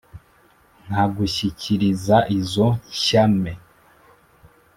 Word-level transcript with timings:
Nkagushyikiriza 0.85 2.17
izo 2.37 2.67
nshyame, 2.91 3.51